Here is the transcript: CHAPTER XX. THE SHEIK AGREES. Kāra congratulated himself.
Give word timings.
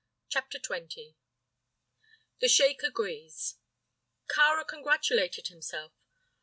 CHAPTER 0.29 0.57
XX. 0.57 1.13
THE 2.39 2.47
SHEIK 2.47 2.81
AGREES. 2.81 3.57
Kāra 4.27 4.67
congratulated 4.67 5.49
himself. 5.49 5.91